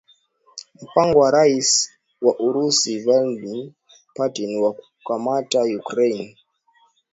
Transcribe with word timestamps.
Mpango 0.83 1.19
wa 1.19 1.31
Raisi 1.31 1.89
wa 2.21 2.33
Urusi 2.39 2.99
Vladmir 2.99 3.71
Putin 4.15 4.59
wa 4.61 4.73
kuikamata 4.73 5.63
Ukraine 5.79 6.37